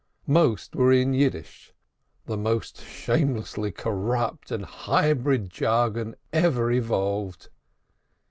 Many 0.25 0.55
were 0.73 0.91
in 0.91 1.13
Yiddish, 1.13 1.73
the 2.25 2.35
most 2.35 2.81
hopelessly 3.05 3.71
corrupt 3.71 4.49
and 4.49 4.65
hybrid 4.65 5.51
jargon 5.51 6.15
ever 6.33 6.71
evolved. 6.71 7.49